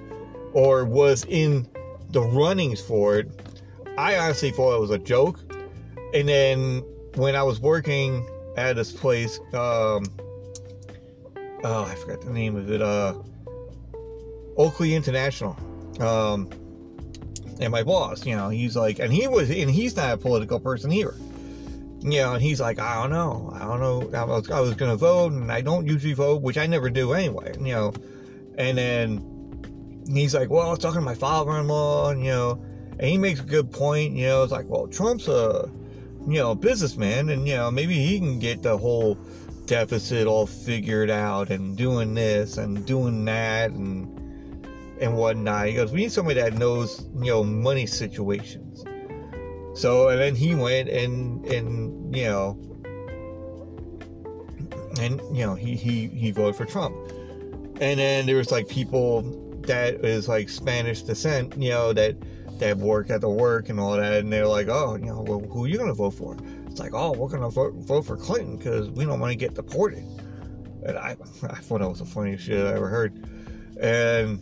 or 0.54 0.86
was 0.86 1.26
in 1.30 1.68
the 2.12 2.22
runnings 2.22 2.80
for 2.80 3.18
it, 3.18 3.28
I 3.98 4.18
honestly 4.20 4.52
thought 4.52 4.76
it 4.76 4.82
was 4.82 4.92
a 4.92 5.00
joke. 5.00 5.40
And 6.14 6.30
then 6.30 6.84
when 7.16 7.36
I 7.36 7.42
was 7.42 7.60
working 7.60 8.24
at 8.56 8.76
this 8.76 8.92
place, 8.92 9.40
um, 9.56 10.06
oh, 11.64 11.84
I 11.84 11.96
forgot 11.96 12.22
the 12.22 12.32
name 12.32 12.56
of 12.56 12.72
it, 12.72 12.82
uh, 12.82 13.16
Oakley 14.58 14.96
International. 14.96 15.58
Um, 16.00 16.50
and 17.60 17.72
my 17.72 17.84
boss, 17.84 18.26
you 18.26 18.36
know, 18.36 18.50
he's 18.50 18.76
like, 18.76 19.00
and 19.00 19.12
he 19.12 19.28
was, 19.28 19.50
and 19.50 19.70
he's 19.70 19.96
not 19.96 20.14
a 20.14 20.18
political 20.18 20.60
person 20.60 20.92
either 20.92 21.16
you 22.02 22.20
know, 22.20 22.34
and 22.34 22.42
he's 22.42 22.62
like, 22.62 22.80
I 22.80 23.02
don't 23.02 23.12
know, 23.12 23.52
I 23.54 23.60
don't 23.60 23.80
know, 23.80 24.10
I 24.18 24.24
was, 24.24 24.50
I 24.50 24.60
was 24.60 24.74
gonna 24.76 24.96
vote, 24.96 25.34
and 25.34 25.52
I 25.52 25.62
don't 25.62 25.86
usually 25.86 26.14
vote, 26.14 26.42
which 26.42 26.58
I 26.58 26.66
never 26.66 26.90
do 26.90 27.14
anyway, 27.14 27.54
you 27.60 27.74
know, 27.74 27.94
and 28.58 28.78
then 28.78 30.06
he's 30.08 30.34
like, 30.34 30.50
well, 30.50 30.68
I 30.68 30.70
was 30.70 30.80
talking 30.80 31.02
to 31.02 31.06
my 31.06 31.16
father-in-law, 31.16 32.12
and 32.12 32.24
you 32.24 32.32
know, 32.32 32.64
and 33.00 33.02
he 33.02 33.18
makes 33.18 33.42
a 33.42 33.44
good 33.44 33.70
point, 33.72 34.14
you 34.16 34.28
know, 34.28 34.44
it's 34.44 34.52
like, 34.52 34.68
well, 34.68 34.88
Trump's 34.88 35.28
a, 35.28 35.70
you 36.26 36.40
know, 36.40 36.56
businessman, 36.56 37.30
and 37.30 37.48
you 37.48 37.56
know, 37.56 37.70
maybe 37.70 37.96
he 37.96 38.18
can 38.18 38.40
get 38.40 38.64
the 38.64 38.78
whole 38.78 39.18
deficit 39.70 40.28
all 40.28 40.46
figured 40.46 41.10
out, 41.10 41.50
and 41.50 41.78
doing 41.78 42.14
this 42.14 42.58
and 42.58 42.86
doing 42.86 43.24
that, 43.26 43.72
and 43.72 44.08
and 45.00 45.16
whatnot. 45.16 45.68
He 45.68 45.76
goes, 45.76 45.94
we 45.94 46.02
need 46.02 46.12
somebody 46.12 46.42
that 46.42 46.54
knows, 46.54 47.08
you 47.16 47.32
know, 47.32 47.44
money 47.44 47.86
situations 47.86 48.84
so 49.80 50.10
and 50.10 50.20
then 50.20 50.36
he 50.36 50.56
went 50.56 50.90
and 50.90 51.46
and 51.46 52.14
you 52.14 52.26
know 52.26 52.60
and 55.00 55.22
you 55.32 55.46
know 55.46 55.56
he 55.56 55.76
he 55.76 56.08
he 56.08 56.32
voted 56.32 56.58
for 56.58 56.66
Trump. 56.66 56.96
And 57.80 57.98
then 57.98 58.26
there 58.26 58.36
was 58.36 58.52
like 58.52 58.68
people 58.68 59.22
that 59.68 60.04
is 60.04 60.28
like 60.28 60.50
Spanish 60.50 61.04
descent, 61.04 61.56
you 61.58 61.70
know, 61.70 61.94
that 61.94 62.18
that 62.60 62.78
work 62.78 63.10
at 63.10 63.22
the 63.22 63.30
work 63.30 63.70
and 63.70 63.80
all 63.80 63.94
that, 63.98 64.20
and 64.20 64.32
they're 64.32 64.48
like, 64.48 64.68
oh, 64.70 64.96
you 64.96 65.06
know, 65.06 65.22
well, 65.22 65.40
who 65.40 65.66
are 65.66 65.68
you 65.68 65.78
gonna 65.78 65.94
vote 65.94 66.12
for? 66.12 66.38
It's 66.68 66.80
like, 66.80 66.94
oh, 66.94 67.12
we're 67.12 67.30
gonna 67.30 67.50
vote, 67.50 67.74
vote 67.76 68.06
for 68.06 68.18
Clinton 68.18 68.58
because 68.58 68.90
we 68.90 69.06
don't 69.06 69.20
want 69.20 69.32
to 69.32 69.38
get 69.38 69.54
deported. 69.54 70.04
And 70.86 70.98
I, 70.98 71.12
I 71.44 71.56
thought 71.56 71.80
that 71.80 71.90
was 71.90 72.00
the 72.00 72.06
funniest 72.06 72.46
shit 72.46 72.66
I 72.66 72.74
ever 72.76 72.88
heard. 72.88 73.26
And 73.80 74.42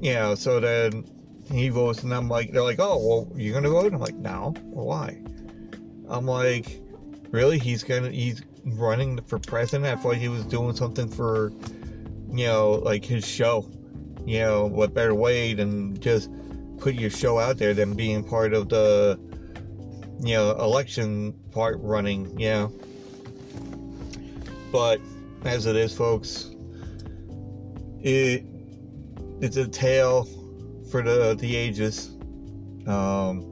you 0.00 0.14
know, 0.14 0.34
so 0.34 0.60
then 0.60 1.04
he 1.50 1.68
votes, 1.70 2.02
and 2.02 2.14
I'm 2.14 2.28
like, 2.28 2.52
they're 2.52 2.62
like, 2.62 2.78
oh, 2.78 2.98
well, 2.98 3.32
you're 3.36 3.54
gonna 3.54 3.70
vote? 3.70 3.92
I'm 3.92 4.00
like, 4.00 4.14
no. 4.14 4.54
Well, 4.64 4.86
why? 4.86 5.20
I'm 6.08 6.26
like, 6.26 6.80
really? 7.30 7.58
He's 7.58 7.82
gonna, 7.82 8.10
he's 8.10 8.42
running 8.64 9.20
for 9.22 9.38
president. 9.38 9.86
I 9.86 10.00
thought 10.00 10.16
he 10.16 10.28
was 10.28 10.44
doing 10.44 10.74
something 10.76 11.08
for, 11.08 11.52
you 12.30 12.46
know, 12.46 12.72
like 12.72 13.04
his 13.04 13.26
show. 13.26 13.68
You 14.28 14.40
know, 14.40 14.66
what 14.66 14.92
better 14.92 15.14
way 15.14 15.54
than 15.54 15.98
just 16.00 16.28
put 16.76 16.94
your 16.94 17.08
show 17.08 17.38
out 17.38 17.56
there 17.56 17.72
than 17.72 17.94
being 17.94 18.22
part 18.22 18.52
of 18.52 18.68
the, 18.68 19.18
you 20.20 20.34
know, 20.34 20.50
election 20.50 21.32
part 21.50 21.78
running, 21.80 22.38
you 22.38 22.50
know. 22.50 22.72
But 24.70 25.00
as 25.46 25.64
it 25.64 25.76
is, 25.76 25.96
folks, 25.96 26.50
it 28.02 28.44
it's 29.40 29.56
a 29.56 29.66
tale 29.66 30.28
for 30.90 31.00
the 31.02 31.34
the 31.34 31.56
ages. 31.56 32.08
Um, 32.86 33.46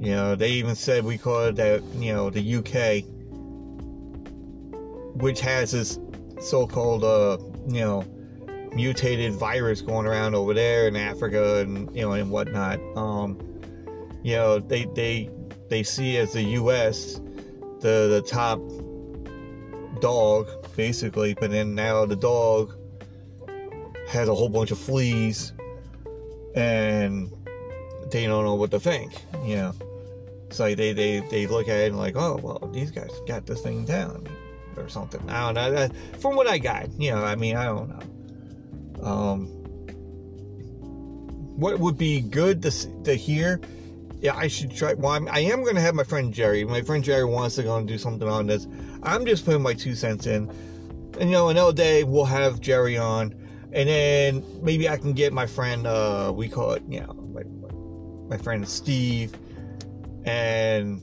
you 0.00 0.16
know, 0.16 0.34
they 0.34 0.50
even 0.50 0.74
said 0.74 1.04
we 1.04 1.16
call 1.16 1.44
it 1.44 1.54
that. 1.54 1.80
You 1.94 2.12
know, 2.12 2.28
the 2.28 2.56
UK, 2.56 3.04
which 5.22 5.38
has 5.42 5.70
this 5.70 6.00
so-called 6.40 7.04
uh, 7.04 7.38
you 7.68 7.82
know 7.82 8.04
mutated 8.76 9.32
virus 9.32 9.80
going 9.80 10.06
around 10.06 10.34
over 10.34 10.54
there 10.54 10.86
in 10.86 10.94
Africa 10.94 11.60
and 11.60 11.94
you 11.96 12.02
know 12.02 12.12
and 12.12 12.30
whatnot. 12.30 12.78
Um, 12.96 13.38
you 14.22 14.36
know, 14.36 14.58
they 14.60 14.84
they 14.94 15.30
they 15.68 15.82
see 15.82 16.18
as 16.18 16.34
the 16.34 16.42
U.S. 16.42 17.14
the 17.80 18.08
the 18.08 18.22
top 18.26 18.60
dog 20.00 20.46
basically, 20.76 21.34
but 21.34 21.50
then 21.50 21.74
now 21.74 22.04
the 22.04 22.16
dog 22.16 22.74
has 24.08 24.28
a 24.28 24.34
whole 24.34 24.50
bunch 24.50 24.70
of 24.70 24.78
fleas 24.78 25.52
and 26.54 27.32
they 28.10 28.26
don't 28.26 28.44
know 28.44 28.54
what 28.54 28.70
to 28.70 28.78
think, 28.78 29.12
you 29.44 29.56
know. 29.56 29.74
It's 30.46 30.60
like 30.60 30.76
they, 30.76 30.92
they, 30.92 31.20
they 31.20 31.46
look 31.48 31.68
at 31.68 31.76
it 31.76 31.88
and 31.88 31.98
like, 31.98 32.14
oh, 32.14 32.38
well, 32.40 32.70
these 32.72 32.92
guys 32.92 33.10
got 33.26 33.46
this 33.46 33.62
thing 33.62 33.84
down 33.84 34.28
or 34.76 34.88
something. 34.88 35.28
I 35.28 35.52
don't 35.52 35.74
know. 35.74 35.88
From 36.20 36.36
what 36.36 36.46
I 36.46 36.58
got, 36.58 36.88
you 37.00 37.10
know, 37.10 37.24
I 37.24 37.34
mean, 37.34 37.56
I 37.56 37.64
don't 37.64 37.88
know. 37.88 38.15
Um, 39.02 39.46
what 41.56 41.78
would 41.78 41.96
be 41.96 42.20
good 42.20 42.62
to, 42.62 43.02
to 43.04 43.14
hear? 43.14 43.60
Yeah, 44.20 44.34
I 44.34 44.48
should 44.48 44.74
try. 44.74 44.94
Well, 44.94 45.12
I'm, 45.12 45.28
I 45.28 45.40
am 45.40 45.62
going 45.62 45.76
to 45.76 45.80
have 45.80 45.94
my 45.94 46.04
friend 46.04 46.32
Jerry. 46.32 46.64
My 46.64 46.82
friend 46.82 47.04
Jerry 47.04 47.24
wants 47.24 47.56
to 47.56 47.62
go 47.62 47.76
and 47.76 47.86
do 47.86 47.98
something 47.98 48.28
on 48.28 48.46
this. 48.46 48.66
I'm 49.02 49.26
just 49.26 49.44
putting 49.44 49.62
my 49.62 49.74
two 49.74 49.94
cents 49.94 50.26
in. 50.26 50.50
And, 51.18 51.30
you 51.30 51.36
know, 51.36 51.48
another 51.48 51.72
day 51.72 52.04
we'll 52.04 52.24
have 52.24 52.60
Jerry 52.60 52.96
on 52.96 53.34
and 53.76 53.88
then 53.90 54.44
maybe 54.62 54.88
I 54.88 54.96
can 54.96 55.12
get 55.12 55.34
my 55.34 55.46
friend, 55.46 55.86
uh, 55.86 56.32
we 56.34 56.48
call 56.48 56.72
it, 56.72 56.82
you 56.88 57.00
know, 57.00 57.12
my, 57.12 57.42
my 58.26 58.42
friend 58.42 58.66
Steve, 58.66 59.34
and 60.24 61.02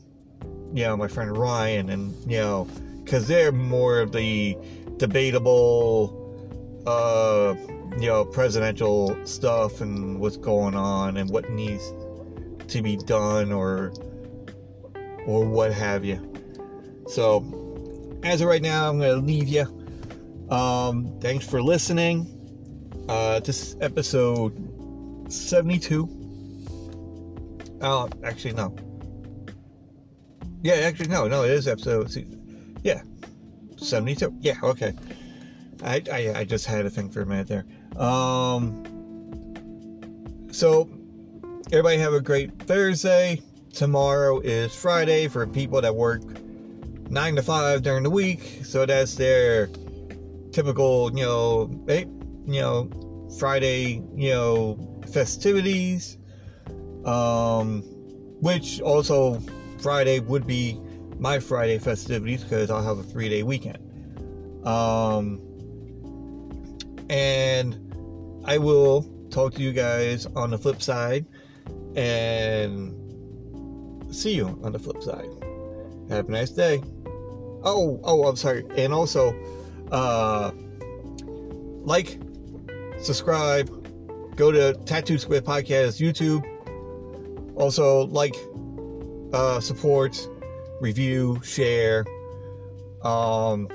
you 0.74 0.84
know, 0.84 0.98
my 0.98 1.08
friend 1.08 1.38
Ryan, 1.38 1.90
and 1.90 2.16
you 2.30 2.40
know, 2.40 2.68
because 3.04 3.28
they're 3.28 3.52
more 3.52 4.00
of 4.00 4.12
the 4.12 4.58
debatable, 4.98 6.23
uh, 6.86 7.56
you 7.98 8.08
know, 8.08 8.26
presidential 8.26 9.18
stuff 9.26 9.82
and 9.82 10.20
what's 10.20 10.38
going 10.38 10.76
on 10.76 11.18
and 11.18 11.30
what 11.30 11.50
needs 11.50 11.94
to 12.68 12.82
be 12.82 12.98
done, 12.98 13.52
or 13.52 13.94
or 15.26 15.46
what 15.46 15.72
have 15.74 16.04
you. 16.04 16.34
So, 17.08 18.20
as 18.24 18.42
of 18.42 18.48
right 18.48 18.62
now, 18.62 18.90
I'm 18.90 19.00
going 19.00 19.20
to 19.20 19.26
leave 19.26 19.48
you. 19.48 19.66
Um, 20.50 21.20
thanks 21.20 21.48
for 21.48 21.62
listening. 21.62 22.30
Uh, 23.10 23.40
this 23.40 23.76
episode 23.82 25.32
72. 25.32 26.08
Oh, 27.82 28.10
actually, 28.24 28.54
no. 28.54 28.76
Yeah, 30.62 30.76
actually, 30.76 31.10
no, 31.10 31.28
no, 31.28 31.44
it 31.44 31.52
is 31.52 31.68
episode. 31.68 32.10
Yeah, 32.84 33.02
72. 33.76 34.34
Yeah, 34.40 34.54
okay. 34.64 34.94
I, 35.84 36.02
I, 36.12 36.34
I 36.40 36.44
just 36.46 36.66
had 36.66 36.86
a 36.86 36.90
thing 36.90 37.10
for 37.10 37.22
a 37.22 37.26
minute 37.26 37.48
there. 37.48 37.66
Um, 38.02 38.84
so, 40.52 40.90
everybody 41.72 41.98
have 41.98 42.14
a 42.14 42.22
great 42.22 42.58
Thursday. 42.64 43.42
Tomorrow 43.74 44.40
is 44.40 44.74
Friday 44.74 45.28
for 45.28 45.46
people 45.48 45.82
that 45.82 45.96
work 45.96 46.22
9 47.10 47.36
to 47.36 47.44
5 47.44 47.82
during 47.82 48.04
the 48.04 48.10
week. 48.10 48.62
So, 48.64 48.86
that's 48.86 49.16
their 49.16 49.68
typical, 50.52 51.10
you 51.18 51.26
know, 51.26 51.84
hey, 51.88 52.06
you 52.46 52.62
know, 52.62 53.30
Friday, 53.38 54.02
you 54.16 54.32
know, 54.32 55.02
festivities. 55.12 56.18
Um, 57.06 57.82
which 58.40 58.82
also 58.82 59.42
Friday 59.80 60.20
would 60.20 60.46
be 60.46 60.80
my 61.18 61.40
Friday 61.40 61.78
festivities 61.80 62.44
because 62.44 62.70
I'll 62.70 62.84
have 62.84 62.98
a 62.98 63.04
three 63.04 63.30
day 63.30 63.44
weekend. 63.44 63.78
Um, 64.66 65.42
and 67.14 68.42
I 68.44 68.58
will 68.58 69.04
talk 69.30 69.54
to 69.54 69.62
you 69.62 69.72
guys 69.72 70.26
on 70.36 70.50
the 70.50 70.58
flip 70.58 70.82
side 70.82 71.28
and 71.96 72.92
see 74.12 74.34
you 74.34 74.60
on 74.64 74.72
the 74.72 74.80
flip 74.80 75.04
side. 75.04 75.30
Have 76.10 76.28
a 76.28 76.32
nice 76.32 76.50
day. 76.50 76.82
Oh, 77.64 78.00
oh, 78.04 78.26
I'm 78.26 78.36
sorry. 78.36 78.66
And 78.76 78.92
also, 78.92 79.32
uh, 79.92 80.52
like, 81.86 82.20
subscribe, 83.00 83.70
go 84.36 84.52
to 84.52 84.74
Tattoo 84.86 85.20
Squid 85.20 85.46
Podcast 85.46 86.02
YouTube. 86.02 86.44
Also, 87.56 88.08
like, 88.08 88.36
uh, 89.34 89.60
support, 89.60 90.28
review, 90.82 91.40
share. 91.44 92.06
Um, 93.04 93.68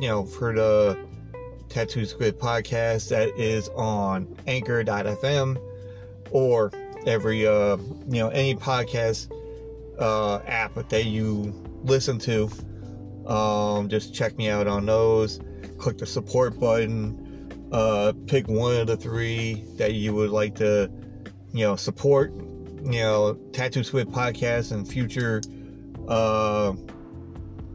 you 0.00 0.08
know, 0.08 0.24
for 0.24 0.52
the 0.52 1.05
Tattoo 1.68 2.04
Squid 2.04 2.38
podcast 2.38 3.08
that 3.10 3.28
is 3.38 3.68
on 3.70 4.34
anchor.fm 4.46 5.60
or 6.30 6.72
every, 7.06 7.46
uh, 7.46 7.76
you 7.76 8.20
know, 8.20 8.28
any 8.28 8.54
podcast 8.54 9.30
uh, 9.98 10.38
app 10.46 10.74
that 10.88 11.04
you 11.06 11.54
listen 11.82 12.18
to. 12.20 12.50
Um, 13.26 13.88
just 13.88 14.14
check 14.14 14.36
me 14.36 14.48
out 14.48 14.66
on 14.66 14.86
those. 14.86 15.40
Click 15.78 15.98
the 15.98 16.06
support 16.06 16.58
button. 16.58 17.22
Uh, 17.72 18.12
pick 18.26 18.48
one 18.48 18.76
of 18.76 18.86
the 18.86 18.96
three 18.96 19.64
that 19.76 19.94
you 19.94 20.14
would 20.14 20.30
like 20.30 20.54
to, 20.56 20.90
you 21.52 21.64
know, 21.64 21.76
support. 21.76 22.32
You 22.82 23.00
know, 23.00 23.34
Tattoo 23.52 23.82
Squid 23.82 24.08
podcast 24.08 24.70
and 24.70 24.86
future, 24.86 25.40
uh, 26.06 26.72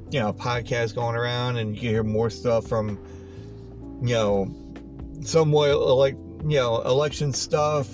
you 0.09 0.19
know, 0.19 0.31
podcasts 0.31 0.95
going 0.95 1.15
around, 1.15 1.57
and 1.57 1.75
you 1.75 1.81
can 1.81 1.89
hear 1.89 2.03
more 2.03 2.29
stuff 2.29 2.65
from, 2.67 2.97
you 4.01 4.15
know, 4.15 4.53
somewhat 5.23 5.77
like 5.79 6.15
you 6.43 6.57
know 6.57 6.81
election 6.81 7.33
stuff, 7.33 7.87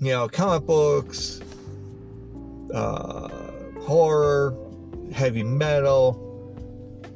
you 0.00 0.10
know, 0.10 0.28
comic 0.28 0.66
books, 0.66 1.40
uh, 2.72 3.28
horror, 3.80 4.56
heavy 5.12 5.42
metal. 5.42 6.20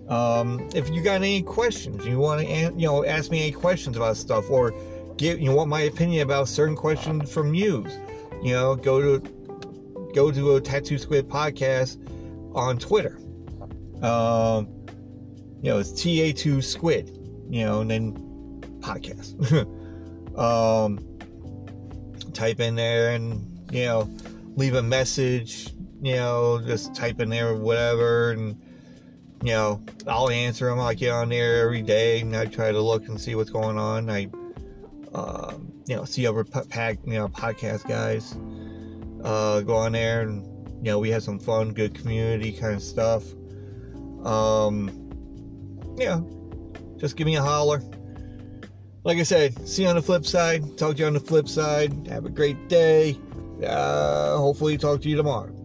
Um, 0.09 0.69
if 0.75 0.89
you 0.89 1.03
got 1.03 1.17
any 1.17 1.43
questions, 1.43 2.07
you 2.07 2.19
want 2.19 2.41
to, 2.41 2.47
you 2.47 2.87
know, 2.87 3.05
ask 3.05 3.31
me 3.31 3.43
any 3.43 3.53
questions 3.53 3.97
about 3.97 4.17
stuff, 4.17 4.51
or 4.51 4.73
give 5.17 5.41
you 5.41 5.53
want 5.53 5.69
my 5.69 5.83
opinion 5.83 6.23
about 6.23 6.49
certain 6.49 6.77
questions 6.77 7.31
from 7.33 7.53
you, 7.55 7.87
you 8.43 8.53
know, 8.53 8.75
go 8.75 9.01
to 9.01 9.39
go 10.15 10.31
to 10.31 10.57
a 10.57 10.61
Tattoo 10.61 10.99
Squid 10.99 11.29
podcast 11.29 11.99
on 12.55 12.79
Twitter. 12.79 13.19
Um, 14.03 14.69
you 15.61 15.71
know, 15.71 15.79
it's 15.79 15.91
TA2 15.91 16.63
Squid, 16.63 17.18
you 17.49 17.65
know, 17.65 17.81
and 17.81 17.91
then 17.91 18.13
podcast. 18.81 19.35
um, 20.39 20.99
type 22.33 22.61
in 22.61 22.75
there 22.75 23.11
and 23.11 23.59
you 23.73 23.85
know, 23.85 24.11
leave 24.57 24.75
a 24.75 24.83
message. 24.83 25.71
You 26.01 26.15
know, 26.15 26.63
just 26.65 26.95
type 26.95 27.21
in 27.21 27.29
there 27.29 27.55
whatever 27.57 28.31
and 28.31 28.61
you 29.43 29.53
know, 29.53 29.83
I'll 30.07 30.31
answer 30.31 30.69
them. 30.69 30.81
I 30.81 30.95
get 30.95 31.13
on 31.13 31.29
there 31.29 31.63
every 31.63 31.83
day 31.83 32.21
and 32.21 32.35
I 32.37 32.47
try 32.47 32.73
to 32.73 32.81
look 32.81 33.09
and 33.09 33.21
see 33.21 33.35
what's 33.35 33.51
going 33.51 33.79
on. 33.79 34.11
I, 34.11 34.29
um, 35.15 35.73
you 35.87 35.97
know, 35.97 36.05
see 36.05 36.27
other 36.27 36.45
pack, 36.45 36.99
you 37.05 37.15
know, 37.15 37.29
podcast 37.29 37.87
guys, 37.87 38.37
uh, 39.25 39.61
go 39.61 39.77
on 39.77 39.93
there 39.93 40.23
and, 40.23 40.45
you 40.85 40.91
know, 40.93 40.99
we 40.99 41.11
have 41.11 41.23
some 41.23 41.39
fun, 41.39 41.73
good 41.73 41.95
community 41.95 42.53
kind 42.53 42.75
of 42.75 42.83
stuff. 42.83 43.25
Um, 44.25 44.91
yeah, 45.97 46.21
just 46.99 47.17
give 47.17 47.27
me 47.27 47.37
a 47.37 47.43
holler. 47.43 47.83
Like 49.05 49.19
I 49.19 49.23
said, 49.23 49.67
see 49.67 49.83
you 49.83 49.89
on 49.89 49.97
the 49.97 50.03
flip 50.03 50.27
side. 50.27 50.77
Talk 50.77 50.97
to 50.97 51.01
you 51.01 51.07
on 51.07 51.15
the 51.15 51.21
flip 51.21 51.49
side. 51.49 52.07
Have 52.09 52.27
a 52.27 52.31
great 52.31 52.69
day. 52.69 53.19
Uh, 53.65 54.37
hopefully, 54.37 54.77
talk 54.77 55.01
to 55.03 55.09
you 55.09 55.17
tomorrow. 55.17 55.58